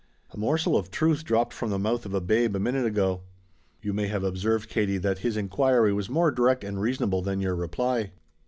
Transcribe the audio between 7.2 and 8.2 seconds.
than your reply.